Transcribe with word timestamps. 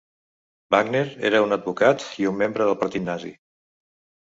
Wagner 0.75 1.03
era 1.31 1.43
un 1.49 1.53
advocat 1.59 2.07
i 2.23 2.27
un 2.33 2.41
membre 2.41 2.69
del 2.71 2.81
partit 2.83 3.09
nazi. 3.13 3.35